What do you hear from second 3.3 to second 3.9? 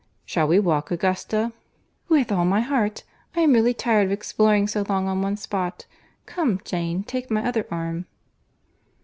I am really